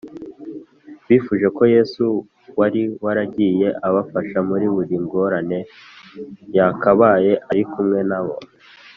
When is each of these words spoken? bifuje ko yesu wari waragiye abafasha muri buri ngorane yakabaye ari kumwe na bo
bifuje 1.07 1.47
ko 1.57 1.63
yesu 1.75 2.03
wari 2.59 2.81
waragiye 3.03 3.67
abafasha 3.87 4.37
muri 4.49 4.65
buri 4.75 4.95
ngorane 5.03 5.59
yakabaye 6.57 7.31
ari 7.49 7.63
kumwe 7.71 7.99
na 8.11 8.19
bo 8.25 8.35